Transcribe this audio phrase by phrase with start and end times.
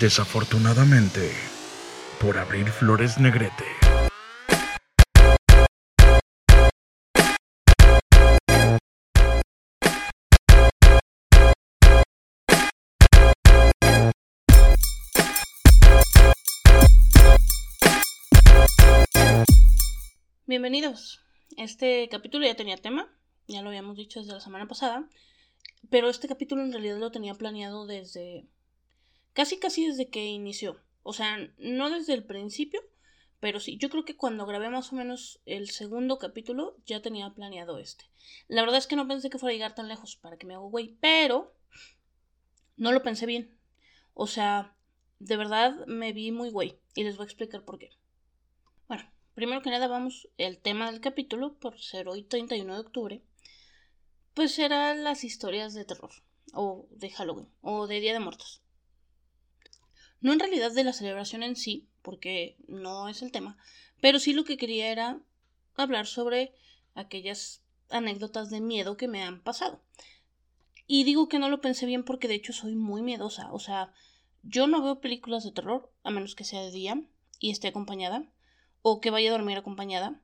[0.00, 1.30] Desafortunadamente,
[2.20, 3.64] por abrir flores negrete.
[20.46, 21.20] Bienvenidos.
[21.56, 23.08] Este capítulo ya tenía tema,
[23.46, 25.08] ya lo habíamos dicho desde la semana pasada,
[25.90, 28.48] pero este capítulo en realidad lo tenía planeado desde
[29.36, 30.80] casi casi desde que inició.
[31.02, 32.80] O sea, no desde el principio,
[33.38, 37.28] pero sí, yo creo que cuando grabé más o menos el segundo capítulo ya tenía
[37.34, 38.06] planeado este.
[38.48, 40.54] La verdad es que no pensé que fuera a llegar tan lejos para que me
[40.54, 41.54] hago güey, pero
[42.78, 43.54] no lo pensé bien.
[44.14, 44.74] O sea,
[45.18, 47.90] de verdad me vi muy güey y les voy a explicar por qué.
[48.88, 53.22] Bueno, primero que nada vamos, el tema del capítulo, por ser hoy 31 de octubre,
[54.32, 56.12] pues serán las historias de terror,
[56.54, 58.62] o de Halloween, o de Día de Muertos.
[60.20, 63.58] No en realidad de la celebración en sí, porque no es el tema,
[64.00, 65.20] pero sí lo que quería era
[65.74, 66.54] hablar sobre
[66.94, 69.82] aquellas anécdotas de miedo que me han pasado.
[70.86, 73.92] Y digo que no lo pensé bien porque de hecho soy muy miedosa, o sea,
[74.42, 77.02] yo no veo películas de terror a menos que sea de día
[77.40, 78.24] y esté acompañada
[78.82, 80.22] o que vaya a dormir acompañada,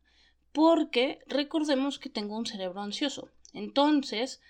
[0.52, 3.30] porque recordemos que tengo un cerebro ansioso.
[3.52, 4.40] Entonces,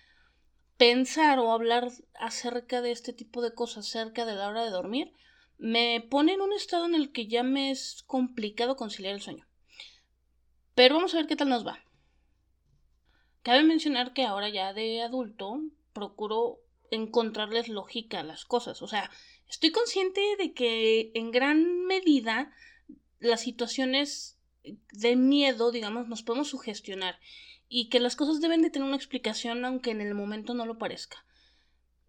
[0.77, 5.15] pensar o hablar acerca de este tipo de cosas cerca de la hora de dormir
[5.63, 9.47] me pone en un estado en el que ya me es complicado conciliar el sueño.
[10.75, 11.79] Pero vamos a ver qué tal nos va.
[13.45, 15.61] Cabe mencionar que ahora ya de adulto
[15.93, 16.59] procuro
[16.91, 18.83] encontrarles lógica a las cosas.
[18.83, 19.09] O sea,
[19.49, 22.53] estoy consciente de que en gran medida
[23.21, 27.21] las situaciones de miedo, digamos, nos podemos sugestionar
[27.69, 30.79] y que las cosas deben de tener una explicación aunque en el momento no lo
[30.79, 31.25] parezca.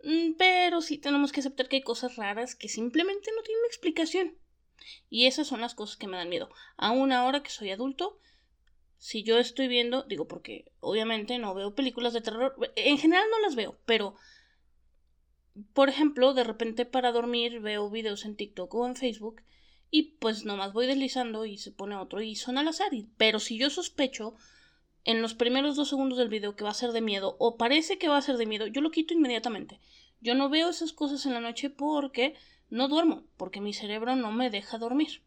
[0.04, 4.38] Mm, pero sí tenemos que aceptar que hay cosas raras que simplemente no tienen explicación.
[5.10, 6.50] Y esas son las cosas que me dan miedo.
[6.76, 8.20] Aún ahora que soy adulto,
[8.98, 13.40] si yo estoy viendo, digo porque obviamente no veo películas de terror, en general no
[13.40, 14.16] las veo, pero
[15.74, 19.42] por ejemplo, de repente para dormir veo videos en TikTok o en Facebook
[19.92, 22.92] y pues nomás voy deslizando y se pone otro y son al azar.
[23.18, 24.36] Pero si yo sospecho
[25.06, 27.98] en los primeros dos segundos del video que va a ser de miedo o parece
[27.98, 29.80] que va a ser de miedo, yo lo quito inmediatamente.
[30.22, 32.36] Yo no veo esas cosas en la noche porque
[32.70, 35.22] no duermo, porque mi cerebro no me deja dormir.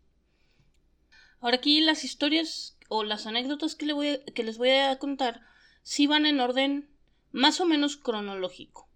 [1.41, 5.43] Ahora aquí las historias o las anécdotas que, voy que les voy a contar
[5.83, 6.89] sí van en orden
[7.33, 8.89] más o menos cronológico,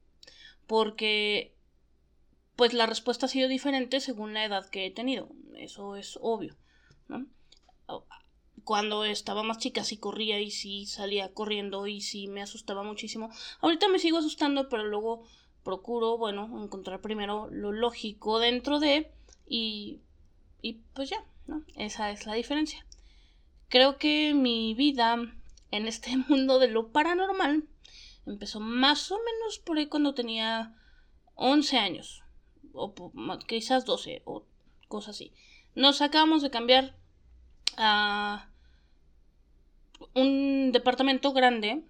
[0.66, 1.54] porque
[2.56, 6.56] pues la respuesta ha sido diferente según la edad que he tenido, eso es obvio.
[8.64, 13.30] Cuando estaba más chica sí corría y sí salía corriendo y sí me asustaba muchísimo.
[13.60, 15.24] Ahorita me sigo asustando, pero luego
[15.64, 19.10] procuro, bueno, encontrar primero lo lógico dentro de
[19.48, 20.00] y
[20.62, 21.64] y pues ya, ¿no?
[21.76, 22.84] Esa es la diferencia.
[23.68, 25.16] Creo que mi vida
[25.70, 27.64] en este mundo de lo paranormal
[28.26, 30.74] empezó más o menos por ahí cuando tenía
[31.34, 32.22] 11 años
[32.72, 32.94] o
[33.46, 34.44] quizás 12 o
[34.88, 35.32] cosas así.
[35.74, 36.94] Nos acabamos de cambiar
[37.76, 38.49] a
[40.14, 41.82] un departamento grande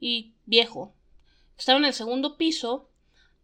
[0.00, 0.94] y viejo.
[1.58, 2.90] Estaba en el segundo piso,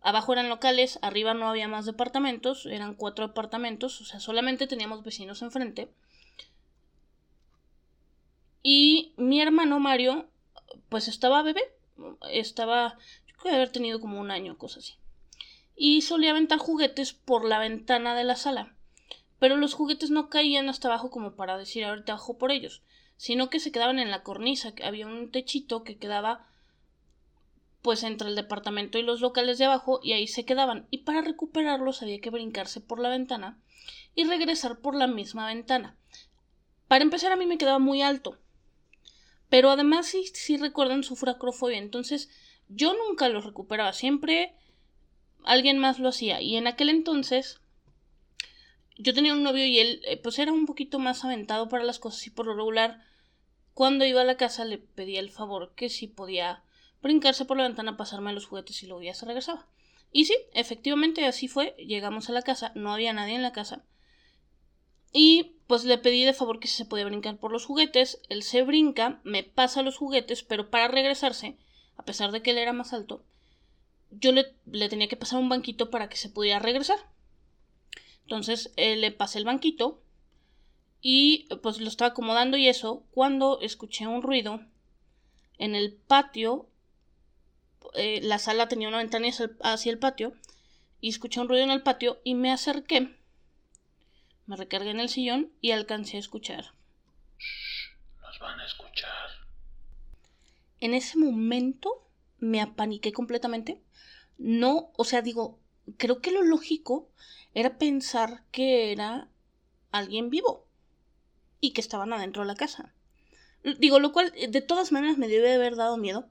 [0.01, 5.03] abajo eran locales, arriba no había más departamentos, eran cuatro departamentos, o sea, solamente teníamos
[5.03, 5.93] vecinos enfrente.
[8.63, 10.29] Y mi hermano Mario,
[10.89, 11.63] pues estaba bebé,
[12.31, 14.95] estaba, yo creo que haber tenido como un año, cosa así.
[15.75, 18.75] Y solía aventar juguetes por la ventana de la sala.
[19.39, 22.83] Pero los juguetes no caían hasta abajo como para decir ahorita bajo por ellos
[23.21, 26.47] sino que se quedaban en la cornisa, que había un techito que quedaba
[27.83, 30.87] pues entre el departamento y los locales de abajo y ahí se quedaban.
[30.91, 33.59] Y para recuperarlos había que brincarse por la ventana
[34.15, 35.99] y regresar por la misma ventana.
[36.89, 38.39] Para empezar a mí me quedaba muy alto,
[39.51, 42.31] pero además sí, sí recuerdan su fracrofobia, entonces
[42.71, 44.55] yo nunca lo recuperaba, siempre
[45.45, 46.41] alguien más lo hacía.
[46.41, 47.61] Y en aquel entonces
[48.97, 51.99] yo tenía un novio y él eh, pues era un poquito más aventado para las
[51.99, 53.10] cosas y por lo regular
[53.81, 56.63] cuando iba a la casa le pedía el favor que si podía
[57.01, 59.67] brincarse por la ventana, pasarme los juguetes y luego ya se regresaba.
[60.13, 61.75] Y sí, efectivamente así fue.
[61.79, 63.83] Llegamos a la casa, no había nadie en la casa.
[65.15, 68.21] Y pues le pedí de favor que se podía brincar por los juguetes.
[68.29, 71.57] Él se brinca, me pasa los juguetes, pero para regresarse,
[71.97, 73.25] a pesar de que él era más alto,
[74.11, 76.99] yo le, le tenía que pasar un banquito para que se pudiera regresar.
[78.25, 80.03] Entonces eh, le pasé el banquito
[81.01, 84.61] y pues lo estaba acomodando y eso cuando escuché un ruido
[85.59, 86.67] en el patio.
[87.95, 89.29] Eh, la sala tenía una ventana
[89.63, 90.35] hacia el patio
[91.01, 93.17] y escuché un ruido en el patio y me acerqué.
[94.47, 96.73] Me recargué en el sillón y alcancé a escuchar.
[98.21, 99.31] nos van a escuchar.
[100.81, 102.07] En ese momento
[102.39, 103.81] me apaniqué completamente.
[104.39, 105.59] No, o sea, digo,
[105.97, 107.09] creo que lo lógico
[107.55, 109.29] era pensar que era
[109.93, 110.70] alguien vivo
[111.61, 112.93] y que estaban adentro de la casa.
[113.79, 116.27] Digo, lo cual de todas maneras me debe haber dado miedo,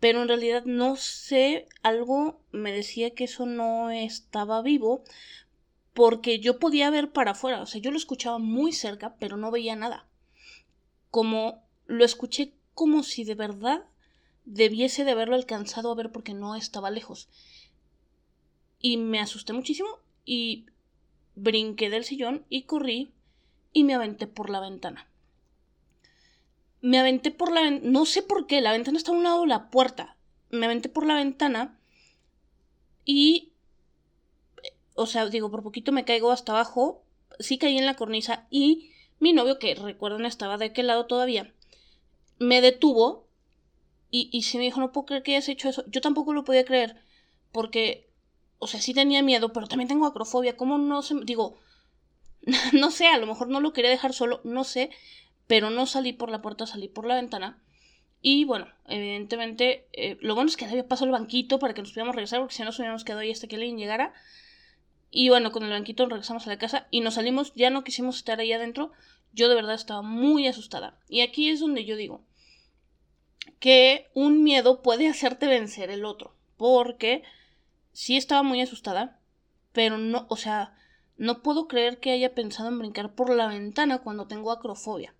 [0.00, 5.04] pero en realidad no sé, algo me decía que eso no estaba vivo
[5.92, 9.50] porque yo podía ver para afuera, o sea, yo lo escuchaba muy cerca, pero no
[9.50, 10.06] veía nada.
[11.10, 13.84] Como lo escuché como si de verdad
[14.46, 17.28] debiese de haberlo alcanzado a ver porque no estaba lejos.
[18.80, 20.64] Y me asusté muchísimo y
[21.34, 23.12] brinqué del sillón y corrí
[23.72, 25.10] y me aventé por la ventana
[26.80, 29.42] me aventé por la ventana, no sé por qué, la ventana está a un lado
[29.42, 30.16] de la puerta.
[30.50, 31.78] Me aventé por la ventana
[33.04, 33.52] y,
[34.94, 37.04] o sea, digo, por poquito me caigo hasta abajo,
[37.38, 41.52] sí caí en la cornisa y mi novio, que recuerdan estaba de aquel lado todavía,
[42.38, 43.28] me detuvo
[44.10, 45.84] y, y se me dijo, no puedo creer que hayas hecho eso.
[45.88, 46.96] Yo tampoco lo podía creer
[47.52, 48.10] porque,
[48.58, 50.56] o sea, sí tenía miedo, pero también tengo acrofobia.
[50.56, 51.14] ¿Cómo no se...
[51.24, 51.58] Digo,
[52.72, 54.90] no sé, a lo mejor no lo quería dejar solo, no sé,
[55.46, 57.62] pero no salí por la puerta, salí por la ventana.
[58.22, 61.90] Y bueno, evidentemente, eh, lo bueno es que había pasado el banquito para que nos
[61.90, 64.12] pudiéramos regresar, porque si no nos hubiéramos quedado ahí hasta que alguien llegara.
[65.10, 68.16] Y bueno, con el banquito regresamos a la casa y nos salimos, ya no quisimos
[68.16, 68.92] estar ahí adentro.
[69.32, 70.98] Yo de verdad estaba muy asustada.
[71.08, 72.24] Y aquí es donde yo digo
[73.58, 76.34] que un miedo puede hacerte vencer el otro.
[76.56, 77.22] Porque
[77.92, 79.18] sí estaba muy asustada,
[79.72, 80.74] pero no, o sea,
[81.20, 85.14] no puedo creer que haya pensado en brincar por la ventana cuando tengo acrofobia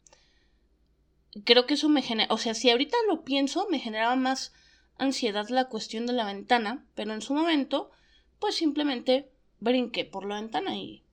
[1.45, 4.53] creo que eso me genera, o sea, si ahorita lo pienso, me generaba más
[4.99, 7.91] ansiedad la cuestión de la ventana, pero en su momento,
[8.39, 9.31] pues simplemente
[9.61, 11.05] brinqué por la ventana y,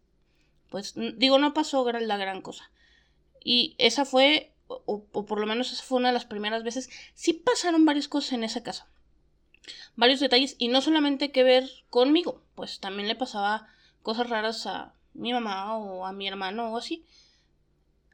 [0.69, 2.71] pues, digo, no pasó la gran cosa.
[3.43, 7.33] Y esa fue, o, por lo menos esa fue una de las primeras veces, sí
[7.33, 8.87] pasaron varias cosas en esa casa.
[9.95, 13.67] Varios detalles, y no solamente que ver conmigo, pues también le pasaba
[14.07, 17.03] cosas raras a mi mamá o a mi hermano o así.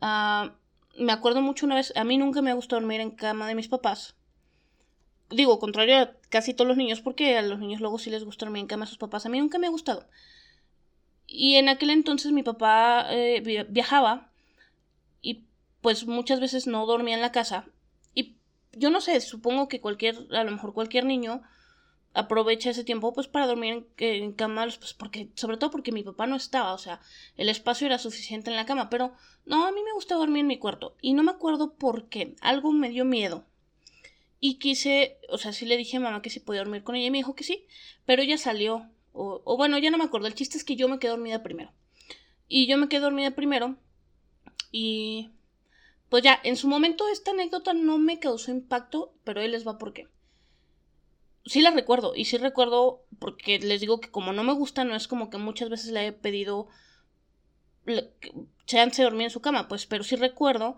[0.01, 0.55] Ah
[0.97, 3.67] me acuerdo mucho una vez, a mí nunca me gustado dormir en cama de mis
[3.67, 4.15] papás.
[5.29, 8.45] Digo, contrario a casi todos los niños, porque a los niños luego sí les gusta
[8.45, 9.25] dormir en cama de sus papás.
[9.25, 10.07] A mí nunca me ha gustado.
[11.25, 14.29] Y en aquel entonces mi papá eh, viajaba
[15.21, 15.45] y
[15.81, 17.65] pues muchas veces no dormía en la casa.
[18.13, 18.35] Y
[18.73, 21.41] yo no sé, supongo que cualquier, a lo mejor cualquier niño
[22.13, 26.03] aprovecha ese tiempo pues para dormir en, en, cama, pues porque, sobre todo porque mi
[26.03, 27.01] papá no estaba, o sea,
[27.37, 29.13] el espacio era suficiente en la cama, pero
[29.45, 32.35] no, a mí me gusta dormir en mi cuarto y no me acuerdo por qué,
[32.41, 33.45] algo me dio miedo.
[34.39, 37.07] Y quise, o sea, sí le dije a mamá que si podía dormir con ella
[37.07, 37.65] y me dijo que sí,
[38.05, 40.87] pero ella salió, o, o bueno, ya no me acuerdo, el chiste es que yo
[40.89, 41.71] me quedé dormida primero.
[42.47, 43.77] Y yo me quedé dormida primero
[44.71, 45.31] y
[46.09, 49.79] pues ya, en su momento esta anécdota no me causó impacto, pero él les va
[49.79, 50.07] por qué
[51.45, 54.95] sí la recuerdo y sí recuerdo porque les digo que como no me gusta no
[54.95, 56.67] es como que muchas veces le he pedido
[58.65, 60.77] chance de dormir en su cama, pues pero sí recuerdo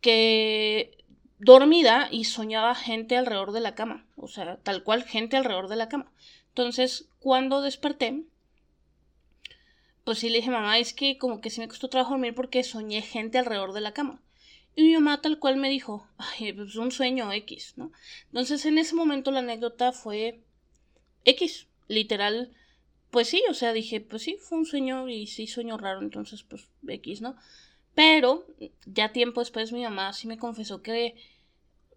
[0.00, 1.04] que
[1.38, 5.76] dormida y soñaba gente alrededor de la cama, o sea, tal cual gente alrededor de
[5.76, 6.10] la cama.
[6.48, 8.24] Entonces, cuando desperté,
[10.04, 12.64] pues sí le dije, mamá, es que como que sí me costó trabajo dormir porque
[12.64, 14.20] soñé gente alrededor de la cama.
[14.74, 17.90] Y mi mamá tal cual me dijo, ay, pues un sueño X, ¿no?
[18.26, 20.40] Entonces en ese momento la anécdota fue
[21.24, 22.52] X, literal,
[23.10, 26.42] pues sí, o sea, dije, pues sí, fue un sueño y sí, sueño raro, entonces
[26.42, 27.36] pues X, ¿no?
[27.94, 28.46] Pero
[28.86, 31.16] ya tiempo después mi mamá sí me confesó que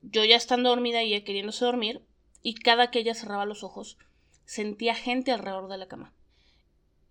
[0.02, 2.02] yo ya estando dormida y ella queriéndose dormir,
[2.42, 3.98] y cada que ella cerraba los ojos,
[4.46, 6.14] sentía gente alrededor de la cama.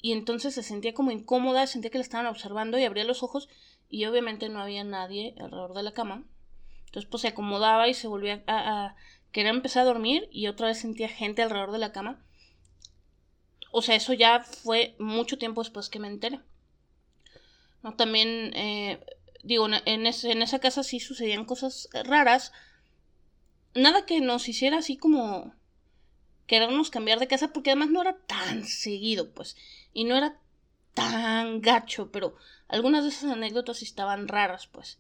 [0.02, 3.48] Y entonces se sentía como incómoda, sentía que la estaban observando y abría los ojos
[3.90, 6.24] y obviamente no había nadie alrededor de la cama.
[6.86, 8.94] Entonces pues se acomodaba y se volvía a,
[9.32, 12.24] querer empezar a dormir y otra vez sentía gente alrededor de la cama.
[13.72, 16.40] O sea, eso ya fue mucho tiempo después que me enteré.
[17.82, 17.94] ¿No?
[17.94, 19.04] También, eh,
[19.44, 20.06] digo, en, en
[20.42, 22.52] esa casa sí sucedían cosas raras.
[23.74, 25.54] Nada que nos hiciera así como
[26.50, 29.56] querernos cambiar de casa, porque además no era tan seguido, pues,
[29.92, 30.40] y no era
[30.94, 32.34] tan gacho, pero
[32.68, 34.98] algunas de esas anécdotas estaban raras, pues.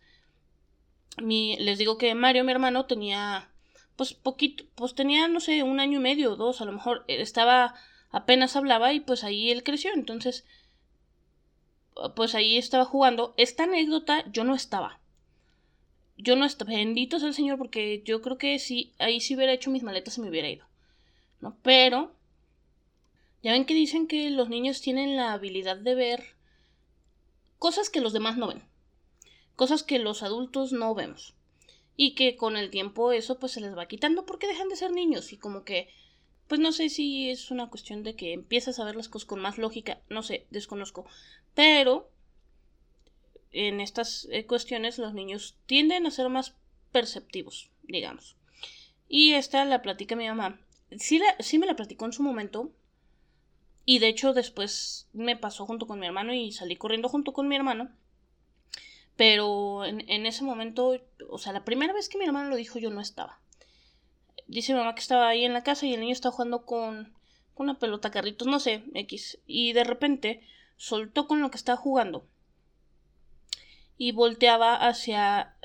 [1.18, 3.50] Mi, les digo que Mario, mi hermano, tenía,
[3.96, 7.04] pues, poquito, pues tenía, no sé, un año y medio o dos, a lo mejor
[7.08, 7.74] eh, estaba,
[8.10, 10.44] apenas hablaba y pues ahí él creció, entonces,
[12.14, 13.34] pues ahí estaba jugando.
[13.36, 15.00] Esta anécdota yo no estaba.
[16.16, 19.52] Yo no estaba, bendito sea el Señor, porque yo creo que si ahí si hubiera
[19.52, 20.66] hecho mis maletas se me hubiera ido.
[21.40, 21.56] ¿No?
[21.62, 22.12] Pero
[23.42, 26.36] Ya ven que dicen que los niños tienen la habilidad de ver
[27.58, 28.62] cosas que los demás no ven,
[29.56, 31.34] cosas que los adultos no vemos
[31.96, 34.90] y que con el tiempo eso pues se les va quitando porque dejan de ser
[34.92, 35.88] niños y como que
[36.48, 39.40] pues no sé si es una cuestión de que empiezas a ver las cosas con
[39.40, 41.06] más lógica, no sé, desconozco,
[41.54, 42.10] pero
[43.52, 46.54] en estas eh, cuestiones los niños tienden a ser más
[46.92, 48.36] perceptivos, digamos.
[49.08, 50.60] Y esta la platica mi mamá.
[50.98, 52.72] Sí, la, sí me la platicó en su momento.
[53.90, 57.48] Y de hecho después me pasó junto con mi hermano y salí corriendo junto con
[57.48, 57.90] mi hermano.
[59.16, 60.94] Pero en, en ese momento,
[61.28, 63.40] o sea, la primera vez que mi hermano lo dijo yo no estaba.
[64.46, 67.12] Dice mi mamá que estaba ahí en la casa y el niño estaba jugando con,
[67.52, 69.40] con una pelota carritos, no sé, X.
[69.48, 70.40] Y de repente
[70.76, 72.28] soltó con lo que estaba jugando
[73.98, 75.56] y volteaba hacia...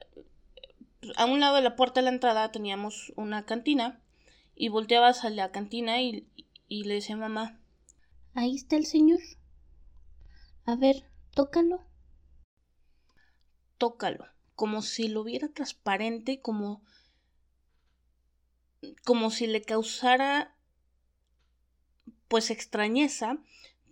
[1.15, 4.01] A un lado de la puerta de la entrada teníamos una cantina
[4.55, 6.25] y volteaba hacia la cantina y,
[6.67, 7.59] y le decía mamá,
[8.35, 9.21] Ahí está el señor.
[10.65, 11.85] A ver, tócalo.
[13.77, 14.25] Tócalo,
[14.55, 16.83] como si lo viera transparente, como
[19.05, 20.55] como si le causara
[22.27, 23.37] pues extrañeza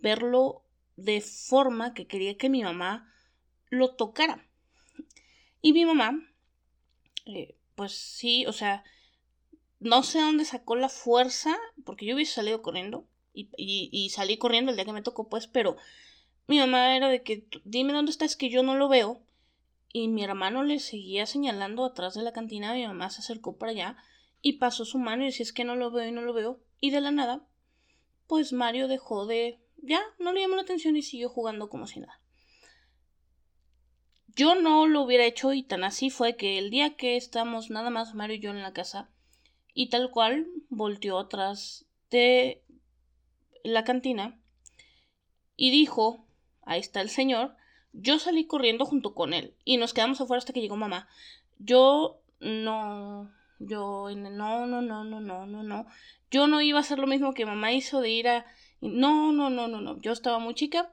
[0.00, 0.62] verlo
[0.96, 3.12] de forma que quería que mi mamá
[3.70, 4.46] lo tocara.
[5.62, 6.20] Y mi mamá,
[7.24, 8.84] eh, pues sí, o sea,
[9.80, 14.76] no sé dónde sacó la fuerza, porque yo hubiese salido corriendo, y, salí corriendo el
[14.76, 15.76] día que me tocó, pues, pero
[16.46, 19.20] mi mamá era de que, dime dónde está, es que yo no lo veo.
[19.92, 23.72] Y mi hermano le seguía señalando atrás de la cantina, mi mamá se acercó para
[23.72, 23.96] allá
[24.42, 26.60] y pasó su mano y decía, es que no lo veo y no lo veo.
[26.80, 27.46] Y de la nada,
[28.26, 29.60] pues Mario dejó de...
[29.76, 32.20] Ya, no le llamó la atención y siguió jugando como si nada.
[34.36, 37.90] Yo no lo hubiera hecho y tan así fue que el día que estamos nada
[37.90, 39.08] más Mario y yo en la casa
[39.74, 42.63] y tal cual volteó atrás de
[43.64, 44.38] la cantina
[45.56, 46.24] y dijo,
[46.62, 47.56] ahí está el señor,
[47.92, 51.08] yo salí corriendo junto con él y nos quedamos afuera hasta que llegó mamá.
[51.58, 55.86] Yo no, yo no, no, no, no, no, no, no.
[56.30, 58.46] Yo no iba a hacer lo mismo que mamá hizo de ir a...
[58.80, 60.00] No, no, no, no, no.
[60.00, 60.92] Yo estaba muy chica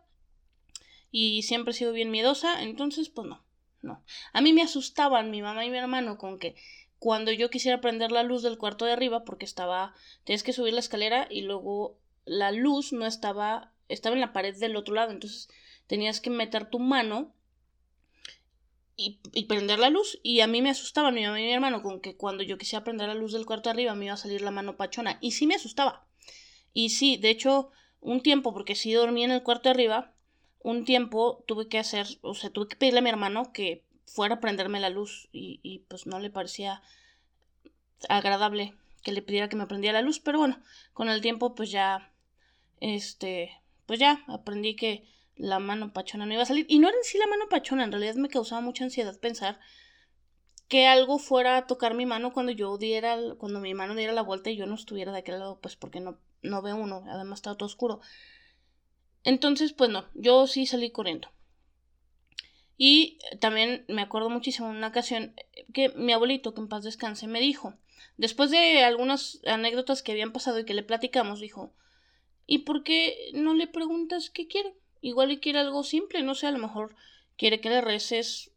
[1.12, 3.44] y siempre he sido bien miedosa, entonces pues no,
[3.82, 4.04] no.
[4.32, 6.56] A mí me asustaban mi mamá y mi hermano con que
[7.00, 10.74] cuando yo quisiera prender la luz del cuarto de arriba porque estaba tienes que subir
[10.74, 15.12] la escalera y luego la luz no estaba estaba en la pared del otro lado,
[15.12, 15.50] entonces
[15.88, 17.34] tenías que meter tu mano
[18.96, 20.20] y, y, prender la luz.
[20.24, 23.16] Y a mí me asustaban mi mi hermano con que cuando yo quisiera prender la
[23.16, 25.18] luz del cuarto arriba me iba a salir la mano pachona.
[25.22, 26.06] Y sí me asustaba.
[26.74, 30.14] Y sí, de hecho, un tiempo, porque sí dormía en el cuarto de arriba,
[30.60, 34.36] un tiempo tuve que hacer, o sea, tuve que pedirle a mi hermano que fuera
[34.36, 36.82] a prenderme la luz y, y pues no le parecía
[38.10, 38.74] agradable
[39.04, 40.60] que le pidiera que me prendiera la luz, pero bueno,
[40.94, 42.11] con el tiempo pues ya,
[42.82, 43.52] este,
[43.86, 45.08] pues ya aprendí que
[45.38, 46.66] la mano pachona no iba a salir.
[46.68, 49.60] Y no era en sí la mano pachona, en realidad me causaba mucha ansiedad pensar
[50.68, 54.22] que algo fuera a tocar mi mano cuando yo diera, cuando mi mano diera la
[54.22, 57.40] vuelta y yo no estuviera de aquel lado, pues porque no, no veo uno, además
[57.40, 58.02] está todo oscuro.
[59.24, 61.30] Entonces, pues no, yo sí salí corriendo.
[62.78, 65.36] Y también me acuerdo muchísimo una ocasión
[65.74, 67.76] que mi abuelito, que en paz descanse, me dijo,
[68.18, 71.74] después de algunas anécdotas que habían pasado y que le platicamos, dijo,
[72.46, 74.74] ¿y por qué no le preguntas qué quiere?
[75.02, 76.96] Igual le quiere algo simple, no sé, a lo mejor
[77.38, 78.52] quiere que le reces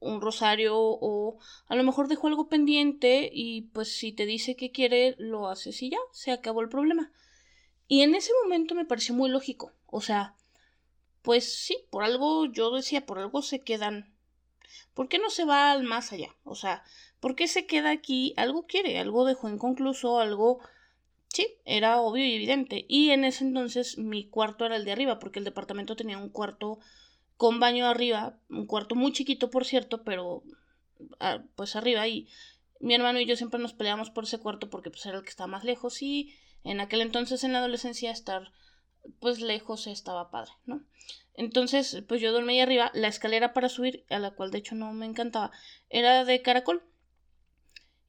[0.00, 1.38] un rosario o
[1.68, 5.82] a lo mejor dejó algo pendiente y pues si te dice que quiere, lo haces
[5.82, 7.10] y ya, se acabó el problema.
[7.88, 9.72] Y en ese momento me pareció muy lógico.
[9.86, 10.34] O sea,
[11.22, 14.12] pues sí, por algo yo decía, por algo se quedan.
[14.94, 16.34] ¿Por qué no se va al más allá?
[16.44, 16.84] O sea,
[17.20, 18.34] ¿por qué se queda aquí?
[18.36, 20.60] Algo quiere, algo dejó inconcluso, algo...
[21.36, 22.86] Sí, era obvio y evidente.
[22.88, 26.30] Y en ese entonces mi cuarto era el de arriba, porque el departamento tenía un
[26.30, 26.78] cuarto
[27.36, 30.44] con baño arriba, un cuarto muy chiquito, por cierto, pero
[31.20, 32.08] ah, pues arriba.
[32.08, 32.26] Y
[32.80, 35.28] mi hermano y yo siempre nos peleamos por ese cuarto porque pues era el que
[35.28, 38.50] estaba más lejos y en aquel entonces en la adolescencia estar
[39.20, 40.86] pues lejos estaba padre, ¿no?
[41.34, 44.74] Entonces, pues yo dormí ahí arriba, la escalera para subir, a la cual de hecho
[44.74, 45.50] no me encantaba,
[45.90, 46.82] era de caracol.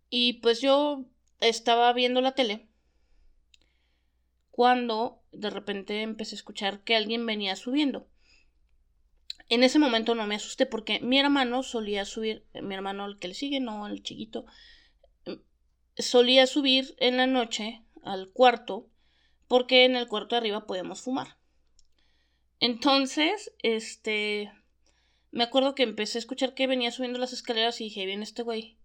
[0.10, 1.03] Y pues yo
[1.41, 2.66] estaba viendo la tele
[4.57, 8.07] cuando de repente empecé a escuchar que alguien venía subiendo.
[9.49, 13.27] En ese momento no me asusté porque mi hermano solía subir, mi hermano el que
[13.27, 14.47] le sigue, no el chiquito,
[15.95, 18.89] solía subir en la noche al cuarto
[19.47, 21.37] porque en el cuarto de arriba podíamos fumar.
[22.59, 24.51] Entonces, este,
[25.29, 28.41] me acuerdo que empecé a escuchar que venía subiendo las escaleras y dije, viene este
[28.41, 28.79] güey.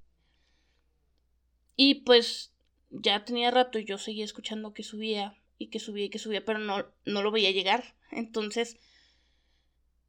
[1.76, 2.52] Y pues
[2.90, 6.44] ya tenía rato y yo seguía escuchando que subía y que subía y que subía,
[6.44, 7.94] pero no, no lo veía llegar.
[8.10, 8.76] Entonces,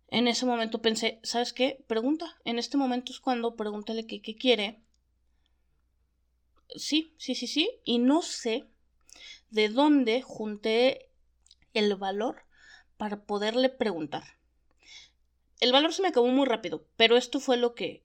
[0.07, 1.83] en ese momento pensé, ¿sabes qué?
[1.87, 2.37] Pregunta.
[2.45, 4.79] En este momento es cuando pregúntale qué, qué quiere.
[6.75, 7.69] Sí, sí, sí, sí.
[7.83, 8.65] Y no sé
[9.49, 11.09] de dónde junté
[11.73, 12.43] el valor
[12.97, 14.23] para poderle preguntar.
[15.59, 18.03] El valor se me acabó muy rápido, pero esto fue lo que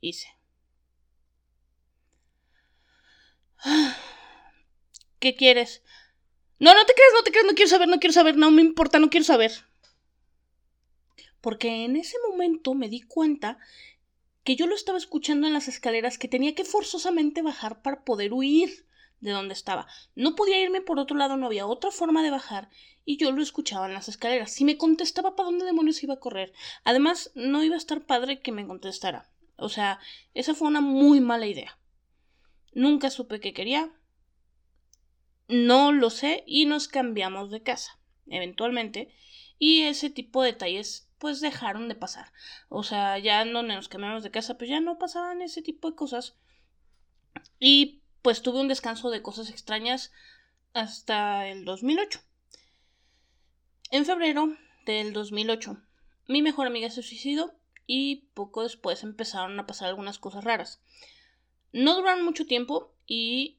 [0.00, 0.28] hice.
[5.18, 5.82] ¿Qué quieres?
[6.62, 8.62] No, no te creas, no te creas, no quiero saber, no quiero saber, no me
[8.62, 9.50] importa, no quiero saber.
[11.40, 13.58] Porque en ese momento me di cuenta
[14.44, 18.32] que yo lo estaba escuchando en las escaleras, que tenía que forzosamente bajar para poder
[18.32, 18.86] huir
[19.18, 19.88] de donde estaba.
[20.14, 22.68] No podía irme por otro lado, no había otra forma de bajar,
[23.04, 24.52] y yo lo escuchaba en las escaleras.
[24.52, 26.52] Si me contestaba para dónde demonios iba a correr.
[26.84, 29.28] Además, no iba a estar padre que me contestara.
[29.56, 29.98] O sea,
[30.32, 31.76] esa fue una muy mala idea.
[32.72, 33.90] Nunca supe qué quería.
[35.48, 39.14] No lo sé y nos cambiamos de casa, eventualmente.
[39.58, 42.32] Y ese tipo de detalles pues dejaron de pasar.
[42.68, 45.96] O sea, ya no nos cambiamos de casa, pues ya no pasaban ese tipo de
[45.96, 46.36] cosas.
[47.60, 50.12] Y pues tuve un descanso de cosas extrañas
[50.72, 52.20] hasta el 2008.
[53.90, 55.76] En febrero del 2008,
[56.28, 57.54] mi mejor amiga se suicidó
[57.86, 60.80] y poco después empezaron a pasar algunas cosas raras.
[61.72, 63.58] No duraron mucho tiempo y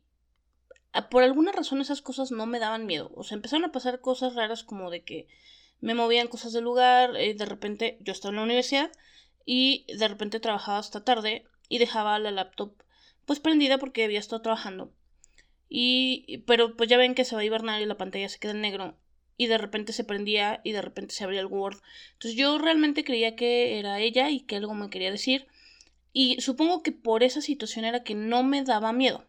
[1.09, 3.11] por alguna razón esas cosas no me daban miedo.
[3.15, 5.27] O sea, empezaron a pasar cosas raras como de que
[5.81, 8.91] me movían cosas del lugar, eh, de repente yo estaba en la universidad
[9.45, 12.73] y de repente trabajaba hasta tarde y dejaba la laptop
[13.25, 14.93] pues prendida porque había estado trabajando.
[15.69, 18.51] Y pero pues ya ven que se va a hibernar y la pantalla se queda
[18.51, 18.95] en negro
[19.37, 21.81] y de repente se prendía y de repente se abría el Word.
[22.13, 25.47] Entonces yo realmente creía que era ella y que algo me quería decir
[26.13, 29.25] y supongo que por esa situación era que no me daba miedo.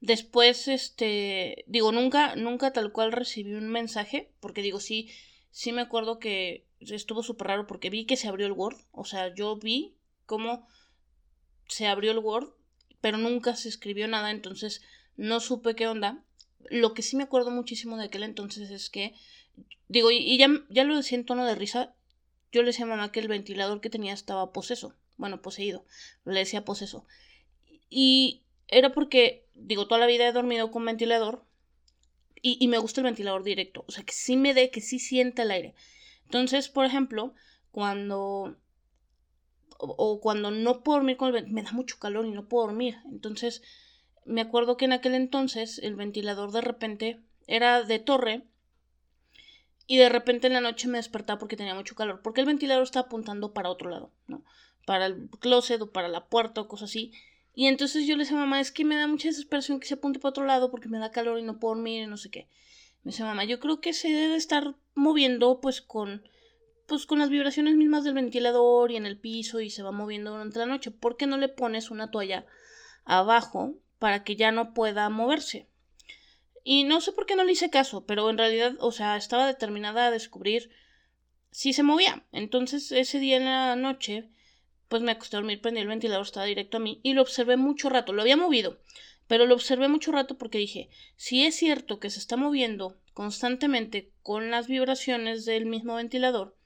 [0.00, 5.10] Después, este, digo, nunca, nunca tal cual recibí un mensaje, porque digo, sí,
[5.50, 9.04] sí me acuerdo que estuvo súper raro porque vi que se abrió el Word, o
[9.04, 10.66] sea, yo vi cómo
[11.68, 12.50] se abrió el Word,
[13.00, 14.82] pero nunca se escribió nada, entonces
[15.16, 16.24] no supe qué onda.
[16.70, 19.14] Lo que sí me acuerdo muchísimo de aquel entonces es que,
[19.88, 21.94] digo, y, ya, ya lo decía en tono de risa,
[22.52, 25.84] yo le decía a mamá que el ventilador que tenía estaba poseso bueno, poseído,
[26.24, 27.06] le decía poseso.
[27.90, 31.44] Y era porque, digo, toda la vida he dormido con ventilador
[32.42, 34.98] y, y me gusta el ventilador directo, o sea, que sí me dé, que sí
[34.98, 35.74] siente el aire.
[36.24, 37.34] Entonces, por ejemplo,
[37.70, 38.56] cuando
[39.78, 42.98] o, cuando no puedo dormir con el me da mucho calor y no puedo dormir.
[43.06, 43.62] Entonces,
[44.24, 48.44] me acuerdo que en aquel entonces el ventilador de repente era de torre
[49.86, 52.84] y de repente en la noche me despertaba porque tenía mucho calor, porque el ventilador
[52.84, 54.44] estaba apuntando para otro lado, ¿no?
[54.86, 57.12] para el closet o para la puerta o cosas así.
[57.54, 60.18] Y entonces yo le decía mamá, es que me da mucha desesperación que se apunte
[60.18, 62.48] para otro lado porque me da calor y no puedo dormir y no sé qué.
[63.02, 66.22] Me dice mamá, yo creo que se debe estar moviendo pues con
[66.86, 70.32] pues con las vibraciones mismas del ventilador y en el piso y se va moviendo
[70.32, 70.90] durante la noche.
[70.90, 72.46] ¿Por qué no le pones una toalla
[73.04, 75.68] abajo para que ya no pueda moverse?
[76.64, 79.46] Y no sé por qué no le hice caso, pero en realidad, o sea, estaba
[79.46, 80.70] determinada a descubrir
[81.52, 82.24] si se movía.
[82.32, 84.28] Entonces, ese día en la noche
[84.90, 87.56] pues me acosté a dormir, prendí el ventilador, estaba directo a mí y lo observé
[87.56, 88.80] mucho rato, lo había movido,
[89.28, 94.10] pero lo observé mucho rato porque dije, si es cierto que se está moviendo constantemente
[94.24, 96.56] con las vibraciones del mismo ventilador,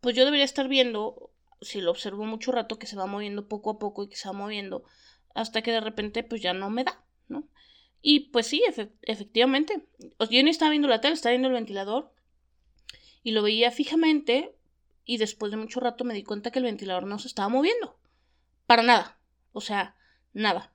[0.00, 3.68] pues yo debería estar viendo, si lo observo mucho rato, que se va moviendo poco
[3.68, 4.84] a poco y que se va moviendo
[5.34, 7.46] hasta que de repente pues ya no me da, ¿no?
[8.00, 8.62] Y pues sí,
[9.02, 9.86] efectivamente,
[10.30, 12.14] yo ni estaba viendo la tele, estaba viendo el ventilador
[13.22, 14.54] y lo veía fijamente
[15.08, 17.96] y después de mucho rato me di cuenta que el ventilador no se estaba moviendo.
[18.66, 19.18] Para nada.
[19.52, 19.96] O sea,
[20.34, 20.70] nada.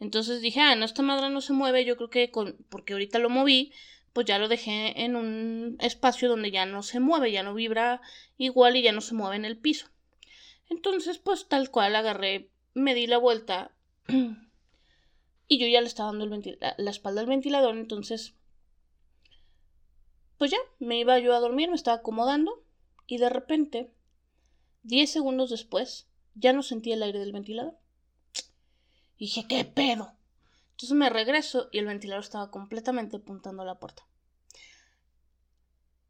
[0.00, 3.20] Entonces dije, ah, no, esta madre no se mueve, yo creo que con, porque ahorita
[3.20, 3.72] lo moví,
[4.12, 8.00] pues ya lo dejé en un espacio donde ya no se mueve, ya no vibra
[8.38, 9.86] igual y ya no se mueve en el piso.
[10.68, 13.70] Entonces, pues tal cual agarré, me di la vuelta
[15.46, 18.34] y yo ya le estaba dando el la espalda al ventilador, entonces,
[20.38, 22.64] pues ya, me iba yo a dormir, me estaba acomodando
[23.10, 23.92] y de repente,
[24.84, 27.76] diez segundos después, ya no sentía el aire del ventilador.
[29.16, 30.12] Y dije, ¿qué pedo?
[30.70, 34.06] Entonces me regreso y el ventilador estaba completamente apuntando a la puerta.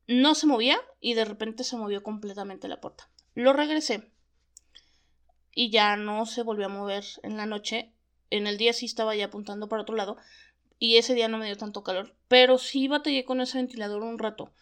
[0.08, 3.08] No se movía y de repente se movió completamente la puerta.
[3.34, 4.12] Lo regresé
[5.54, 7.94] y ya no se volvió a mover en la noche.
[8.28, 10.18] En el día sí estaba ya apuntando para otro lado
[10.78, 14.18] y ese día no me dio tanto calor, pero sí batallé con ese ventilador un
[14.18, 14.52] rato.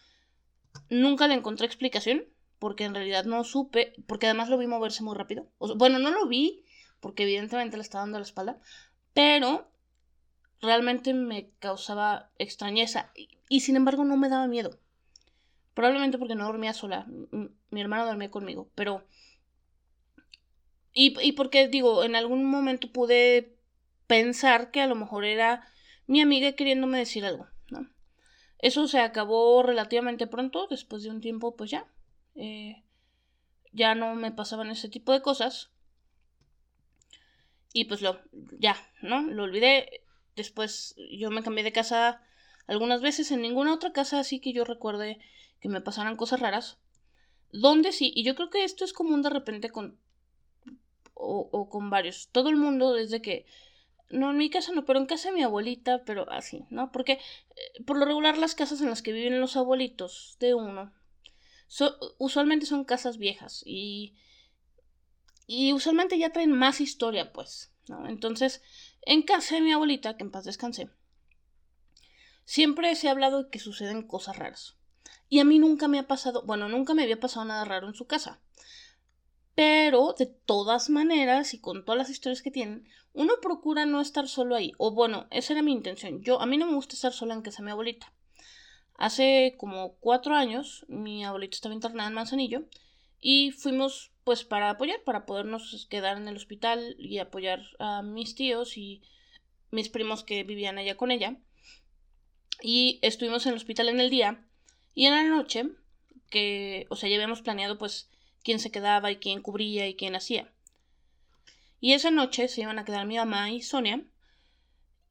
[0.89, 2.25] Nunca le encontré explicación,
[2.59, 5.47] porque en realidad no supe, porque además lo vi moverse muy rápido.
[5.77, 6.65] bueno, no lo vi,
[6.99, 8.59] porque evidentemente le estaba dando la espalda,
[9.13, 9.71] pero
[10.61, 13.11] realmente me causaba extrañeza
[13.47, 14.77] y, sin embargo no me daba miedo.
[15.73, 17.07] Probablemente porque no dormía sola,
[17.69, 19.05] mi hermano dormía conmigo, pero...
[20.91, 23.55] Y, y porque digo, en algún momento pude
[24.07, 25.63] pensar que a lo mejor era
[26.07, 27.47] mi amiga queriéndome decir algo.
[28.59, 31.87] Eso se acabó relativamente pronto, después de un tiempo, pues ya.
[32.35, 32.83] Eh,
[33.71, 35.71] ya no me pasaban ese tipo de cosas.
[37.71, 38.19] Y pues lo,
[38.59, 39.21] ya, ¿no?
[39.21, 40.03] Lo olvidé.
[40.35, 42.21] Después yo me cambié de casa
[42.67, 45.19] algunas veces, en ninguna otra casa así que yo recuerde
[45.59, 46.79] que me pasaran cosas raras.
[47.51, 49.97] Donde sí, y yo creo que esto es común de repente con...
[51.13, 52.29] O, o con varios.
[52.31, 53.45] Todo el mundo desde que
[54.09, 56.91] no, en mi casa no, pero en casa de mi abuelita, pero así, ¿no?
[56.91, 60.93] Porque eh, por lo regular las casas en las que viven los abuelitos de uno
[62.17, 64.15] usualmente son casas viejas y,
[65.45, 68.07] y usualmente ya traen más historia, pues, ¿no?
[68.07, 68.61] Entonces,
[69.03, 70.89] en casa de mi abuelita, que en paz descanse,
[72.45, 74.75] siempre se ha hablado de que suceden cosas raras.
[75.29, 77.93] Y a mí nunca me ha pasado, bueno, nunca me había pasado nada raro en
[77.93, 78.41] su casa.
[79.59, 84.29] Pero de todas maneras y con todas las historias que tienen, uno procura no estar
[84.29, 84.71] solo ahí.
[84.77, 86.23] O bueno, esa era mi intención.
[86.23, 88.13] Yo a mí no me gusta estar sola en casa de mi abuelita.
[88.95, 92.63] Hace como cuatro años mi abuelita estaba internada en Manzanillo
[93.19, 98.35] y fuimos pues para apoyar, para podernos quedar en el hospital y apoyar a mis
[98.35, 99.01] tíos y
[99.71, 101.35] mis primos que vivían allá con ella.
[102.61, 104.41] Y estuvimos en el hospital en el día
[104.95, 105.69] y en la noche,
[106.29, 108.09] que, o sea, ya habíamos planeado pues
[108.49, 110.51] quién se quedaba y quién cubría y quién hacía.
[111.79, 114.03] Y esa noche se iban a quedar mi mamá y Sonia.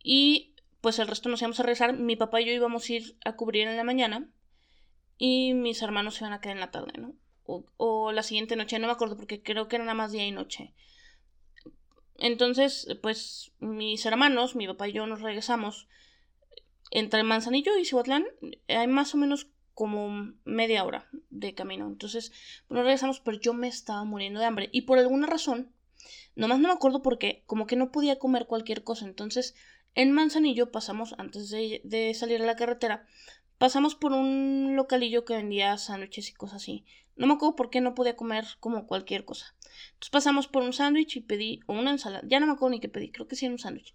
[0.02, 1.96] Y pues el resto nos íbamos a rezar.
[1.96, 4.28] Mi papá y yo íbamos a ir a cubrir en la mañana.
[5.18, 7.14] Y mis hermanos se iban a quedar en la tarde, ¿no?
[7.44, 10.26] O, o la siguiente noche, no me acuerdo porque creo que era nada más día
[10.26, 10.74] y noche.
[12.16, 15.86] Entonces, pues mis hermanos, mi papá y yo nos regresamos
[16.90, 18.26] entre Manzanillo y Cihuatlán.
[18.66, 19.46] Hay más o menos
[19.78, 21.86] como media hora de camino.
[21.86, 22.32] Entonces,
[22.68, 24.70] nos regresamos, pero yo me estaba muriendo de hambre.
[24.72, 25.72] Y por alguna razón,
[26.34, 29.04] nomás no me acuerdo por qué, como que no podía comer cualquier cosa.
[29.04, 29.54] Entonces,
[29.94, 33.06] en Manzanillo pasamos, antes de, salir a la carretera,
[33.56, 36.84] pasamos por un localillo que vendía sándwiches y cosas así.
[37.14, 39.54] No me acuerdo por qué no podía comer como cualquier cosa.
[39.90, 42.80] Entonces pasamos por un sándwich y pedí, o una ensalada, ya no me acuerdo ni
[42.80, 43.94] qué pedí, creo que sí era un sándwich.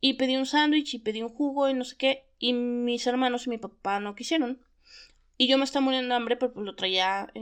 [0.00, 3.46] Y pedí un sándwich y pedí un jugo y no sé qué, y mis hermanos
[3.46, 4.62] y mi papá no quisieron.
[5.42, 7.32] Y yo me estaba muriendo de hambre, pero pues lo traía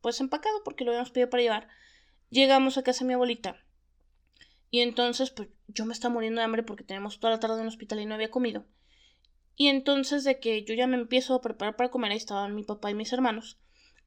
[0.00, 1.68] pues empacado porque lo habíamos pedido para llevar.
[2.30, 3.62] Llegamos a casa de mi abuelita.
[4.70, 7.60] Y entonces, pues yo me estaba muriendo de hambre porque tenemos toda la tarde en
[7.60, 8.64] el hospital y no había comido.
[9.54, 12.64] Y entonces de que yo ya me empiezo a preparar para comer, ahí estaban mi
[12.64, 13.58] papá y mis hermanos.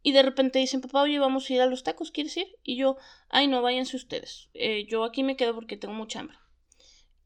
[0.02, 2.48] Y de repente dicen, papá, oye, vamos a ir a los tacos, ¿quieres ir?
[2.64, 2.98] Y yo,
[3.30, 4.50] ay, no, váyanse ustedes.
[4.56, 6.38] Eh, yo aquí me quedo porque tengo mucha hambre.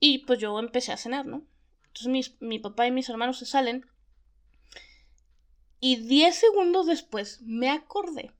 [0.01, 1.47] Y pues yo empecé a cenar, ¿no?
[1.87, 3.85] Entonces mi papá y mis hermanos se salen
[5.79, 8.31] y 10 segundos después me acordé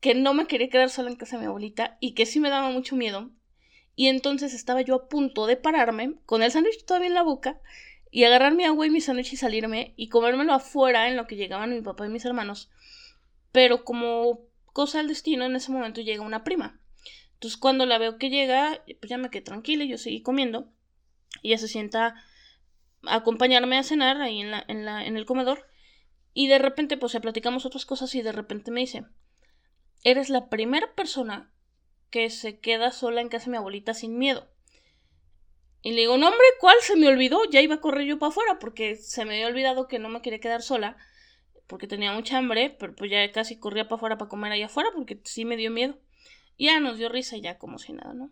[0.00, 2.50] que no me quería quedar sola en casa de mi abuelita y que sí me
[2.50, 3.30] daba mucho miedo.
[3.94, 7.60] Y entonces estaba yo a punto de pararme con el sándwich todavía en la boca
[8.10, 11.36] y agarrar mi agua y mi sándwich y salirme y comérmelo afuera en lo que
[11.36, 12.68] llegaban mi papá y mis hermanos.
[13.52, 14.40] Pero como
[14.72, 16.80] cosa del destino, en ese momento llega una prima.
[17.34, 20.68] Entonces cuando la veo que llega, pues ya me quedé tranquila y yo seguí comiendo.
[21.42, 22.16] Y ella se sienta
[23.06, 25.66] acompañarme a cenar ahí en, la, en, la, en el comedor.
[26.34, 29.04] Y de repente, pues, platicamos otras cosas y de repente me dice,
[30.02, 31.52] eres la primera persona
[32.10, 34.48] que se queda sola en casa de mi abuelita sin miedo.
[35.82, 36.76] Y le digo, no hombre, ¿cuál?
[36.80, 39.88] Se me olvidó, ya iba a correr yo para afuera porque se me había olvidado
[39.88, 40.96] que no me quería quedar sola
[41.66, 44.90] porque tenía mucha hambre, pero pues ya casi corría para afuera para comer allá afuera
[44.94, 45.98] porque sí me dio miedo.
[46.56, 48.30] Y ya nos dio risa ya como si nada, ¿no?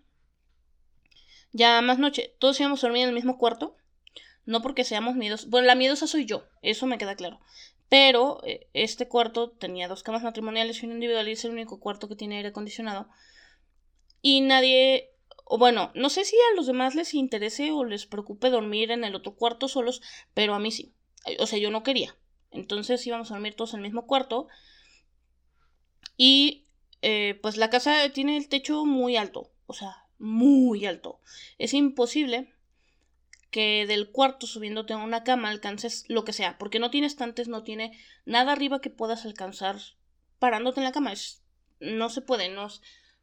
[1.52, 3.76] Ya más noche, todos íbamos a dormir en el mismo cuarto
[4.46, 5.48] no porque seamos miedosos.
[5.48, 7.40] Bueno, la miedosa soy yo, eso me queda claro.
[7.88, 11.80] Pero eh, este cuarto tenía dos camas matrimoniales y un individual y es el único
[11.80, 13.08] cuarto que tiene aire acondicionado.
[14.22, 15.10] Y nadie,
[15.44, 19.04] o bueno, no sé si a los demás les interese o les preocupe dormir en
[19.04, 20.02] el otro cuarto solos,
[20.34, 20.94] pero a mí sí.
[21.38, 22.16] O sea, yo no quería.
[22.50, 24.48] Entonces íbamos a dormir todos en el mismo cuarto.
[26.16, 26.66] Y
[27.02, 29.50] eh, pues la casa tiene el techo muy alto.
[29.66, 31.20] O sea, muy alto.
[31.58, 32.52] Es imposible
[33.50, 37.48] que del cuarto subiéndote a una cama alcances lo que sea, porque no tiene estantes,
[37.48, 39.76] no tiene nada arriba que puedas alcanzar
[40.38, 41.12] parándote en la cama.
[41.12, 41.42] Es,
[41.80, 42.68] no se puede, no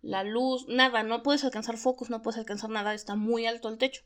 [0.02, 3.78] la luz, nada, no puedes alcanzar focos, no puedes alcanzar nada, está muy alto el
[3.78, 4.04] techo.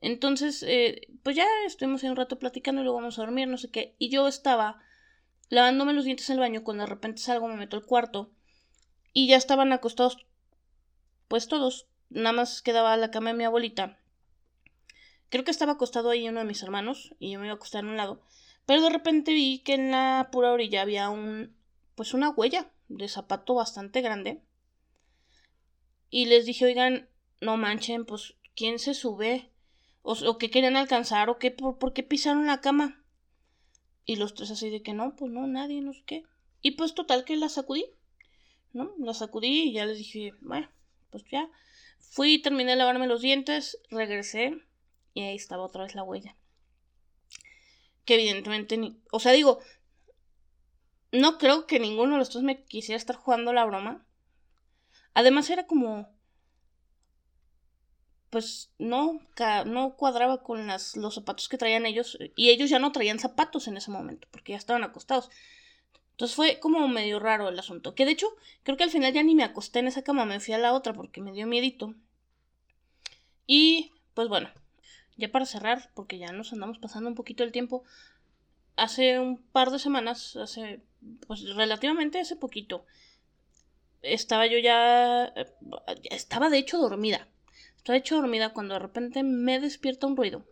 [0.00, 3.58] Entonces, eh, pues ya estuvimos ahí un rato platicando y luego vamos a dormir, no
[3.58, 3.94] sé qué.
[3.98, 4.82] Y yo estaba
[5.50, 8.30] lavándome los dientes en el baño cuando de repente salgo, me meto al cuarto
[9.12, 10.18] y ya estaban acostados,
[11.28, 11.86] pues todos.
[12.08, 13.99] Nada más quedaba la cama de mi abuelita
[15.30, 17.84] Creo que estaba acostado ahí uno de mis hermanos y yo me iba a acostar
[17.84, 18.20] en un lado.
[18.66, 21.56] Pero de repente vi que en la pura orilla había un,
[21.94, 24.42] pues una huella de zapato bastante grande.
[26.10, 27.08] Y les dije, oigan,
[27.40, 29.50] no manchen, pues, ¿quién se sube?
[30.02, 31.30] ¿O, o qué querían alcanzar?
[31.30, 31.52] ¿O qué?
[31.52, 33.04] ¿Por, ¿Por qué pisaron la cama?
[34.04, 36.24] Y los tres así de que no, pues no, nadie, no sé qué.
[36.60, 37.86] Y pues total que la sacudí,
[38.72, 38.92] ¿no?
[38.98, 40.68] La sacudí y ya les dije, bueno,
[41.10, 41.48] pues ya.
[42.00, 44.60] Fui, terminé de lavarme los dientes, regresé
[45.14, 46.36] y ahí estaba otra vez la huella.
[48.04, 48.78] Que evidentemente.
[49.10, 49.60] O sea, digo,
[51.12, 54.06] no creo que ninguno de los dos me quisiera estar jugando la broma.
[55.14, 56.08] Además era como...
[58.30, 59.18] Pues no,
[59.66, 62.16] no cuadraba con las, los zapatos que traían ellos.
[62.36, 65.30] Y ellos ya no traían zapatos en ese momento, porque ya estaban acostados.
[66.12, 67.96] Entonces fue como medio raro el asunto.
[67.96, 68.28] Que de hecho,
[68.62, 70.74] creo que al final ya ni me acosté en esa cama, me fui a la
[70.74, 71.94] otra porque me dio miedito.
[73.46, 74.48] Y pues bueno,
[75.20, 77.84] ya para cerrar, porque ya nos andamos pasando un poquito el tiempo.
[78.76, 80.80] Hace un par de semanas, hace
[81.26, 82.84] pues relativamente hace poquito,
[84.02, 85.32] estaba yo ya...
[86.10, 87.28] Estaba de hecho dormida.
[87.76, 90.44] Estaba de hecho dormida cuando de repente me despierta un ruido.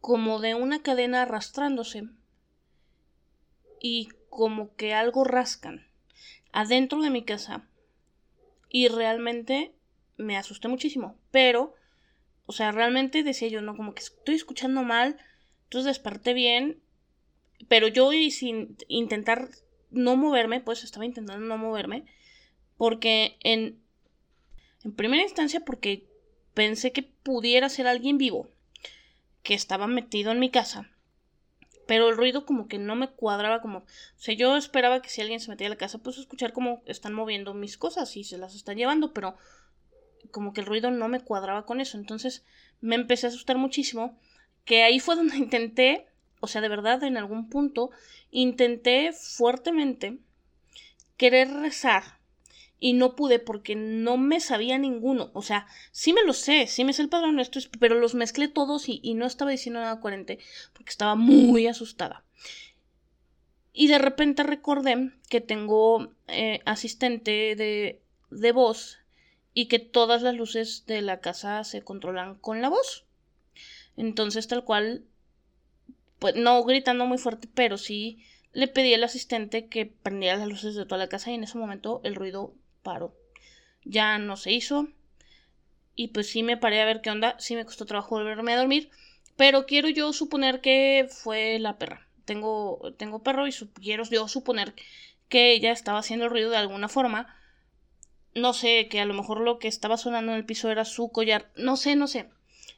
[0.00, 2.08] Como de una cadena arrastrándose.
[3.80, 5.86] Y como que algo rascan.
[6.52, 7.66] Adentro de mi casa.
[8.68, 9.74] Y realmente
[10.16, 11.16] me asusté muchísimo.
[11.30, 11.74] Pero,
[12.50, 15.16] o sea, realmente decía yo, no, como que estoy escuchando mal.
[15.66, 16.82] Entonces desperté bien.
[17.68, 19.50] Pero yo y sin intentar
[19.92, 22.06] no moverme, pues estaba intentando no moverme.
[22.76, 23.80] Porque en,
[24.82, 26.08] en primera instancia, porque
[26.52, 28.50] pensé que pudiera ser alguien vivo
[29.44, 30.90] que estaba metido en mi casa.
[31.86, 33.78] Pero el ruido como que no me cuadraba como...
[33.78, 33.84] O
[34.16, 37.12] sea, yo esperaba que si alguien se metía a la casa, pues escuchar cómo están
[37.12, 39.36] moviendo mis cosas y se las están llevando, pero
[40.30, 41.98] como que el ruido no me cuadraba con eso.
[41.98, 42.44] Entonces
[42.80, 44.18] me empecé a asustar muchísimo,
[44.64, 46.06] que ahí fue donde intenté,
[46.40, 47.90] o sea, de verdad, en algún punto,
[48.30, 50.18] intenté fuertemente
[51.16, 52.20] querer rezar
[52.80, 55.30] y no pude porque no me sabía ninguno.
[55.34, 58.48] O sea, sí me lo sé, sí me sé el Padre Nuestro, pero los mezclé
[58.48, 60.38] todos y, no estaba diciendo nada coherente
[60.72, 62.24] porque estaba muy asustada.
[63.72, 68.99] Y de repente recordé que tengo eh, asistente de, de voz
[69.54, 73.04] y que todas las luces de la casa se controlan con la voz.
[73.96, 75.04] Entonces, tal cual,
[76.18, 80.74] pues no gritando muy fuerte, pero sí le pedí al asistente que prendiera las luces
[80.74, 83.14] de toda la casa y en ese momento el ruido paró.
[83.84, 84.88] Ya no se hizo.
[85.94, 87.36] Y pues sí me paré a ver qué onda.
[87.38, 88.90] Sí me costó trabajo volverme a dormir.
[89.36, 92.06] Pero quiero yo suponer que fue la perra.
[92.24, 94.74] Tengo, tengo perro y quiero yo suponer
[95.28, 97.34] que ella estaba haciendo el ruido de alguna forma.
[98.34, 101.10] No sé, que a lo mejor lo que estaba sonando en el piso era su
[101.10, 101.50] collar.
[101.56, 102.28] No sé, no sé.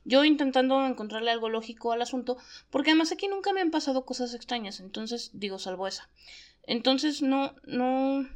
[0.04, 2.36] Yo intentando encontrarle algo lógico al asunto,
[2.70, 6.08] porque además aquí nunca me han pasado cosas extrañas, entonces digo, salvo esa.
[6.64, 8.28] Entonces no, no,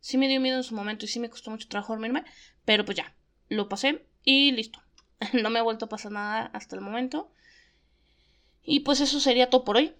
[0.00, 2.24] sí me dio miedo en su momento y sí me costó mucho trabajo dormirme,
[2.66, 3.14] pero pues ya,
[3.48, 4.82] lo pasé y listo.
[5.32, 7.30] no me ha vuelto a pasar nada hasta el momento.
[8.62, 9.94] Y pues eso sería todo por hoy.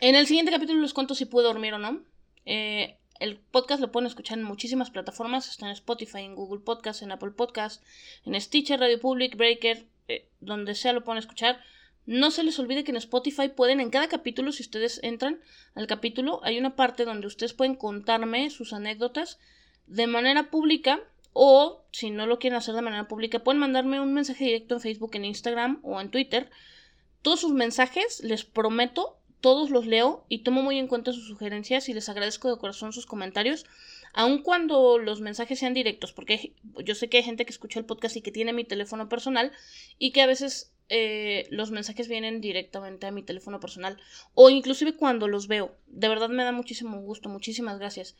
[0.00, 2.02] En el siguiente capítulo les cuento si puedo dormir o no.
[2.44, 5.48] Eh, el podcast lo pueden escuchar en muchísimas plataformas.
[5.48, 7.84] Está en Spotify, en Google Podcast, en Apple Podcast,
[8.24, 11.60] en Stitcher, Radio Public, Breaker, eh, donde sea lo pueden escuchar.
[12.06, 15.38] No se les olvide que en Spotify pueden, en cada capítulo, si ustedes entran
[15.74, 19.38] al capítulo, hay una parte donde ustedes pueden contarme sus anécdotas
[19.86, 21.00] de manera pública
[21.32, 24.80] o, si no lo quieren hacer de manera pública, pueden mandarme un mensaje directo en
[24.80, 26.50] Facebook, en Instagram o en Twitter.
[27.22, 31.88] Todos sus mensajes, les prometo, todos los leo y tomo muy en cuenta sus sugerencias
[31.88, 33.66] y les agradezco de corazón sus comentarios,
[34.12, 36.52] aun cuando los mensajes sean directos, porque
[36.84, 39.52] yo sé que hay gente que escucha el podcast y que tiene mi teléfono personal
[39.98, 43.96] y que a veces eh, los mensajes vienen directamente a mi teléfono personal
[44.34, 45.76] o inclusive cuando los veo.
[45.86, 48.16] De verdad me da muchísimo gusto, muchísimas gracias.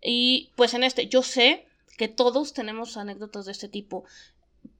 [0.00, 4.04] Y pues en este, yo sé que todos tenemos anécdotas de este tipo.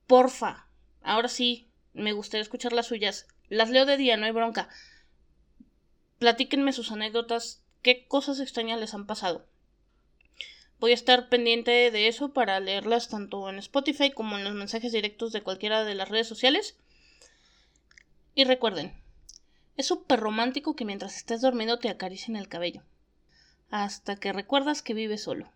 [0.06, 0.68] Porfa,
[1.02, 3.26] ahora sí, me gustaría escuchar las suyas.
[3.48, 4.68] Las leo de día, no hay bronca.
[6.18, 9.46] Platíquenme sus anécdotas, qué cosas extrañas les han pasado.
[10.80, 14.92] Voy a estar pendiente de eso para leerlas tanto en Spotify como en los mensajes
[14.92, 16.76] directos de cualquiera de las redes sociales.
[18.34, 18.92] Y recuerden,
[19.76, 22.82] es súper romántico que mientras estés dormido te acaricien el cabello.
[23.70, 25.50] Hasta que recuerdas que vives solo.